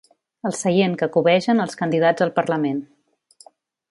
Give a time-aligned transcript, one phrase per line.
[0.49, 2.83] El seient que cobegen els candidats al Parlament.